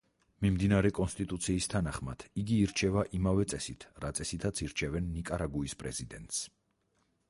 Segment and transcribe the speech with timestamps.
[0.43, 6.43] მიმდინარე კონსტიტუციის თანახმად იგი ირჩევა იმავე წესით რა წესითაც ირჩევენ ნიკარაგუის პრეზიდენტს.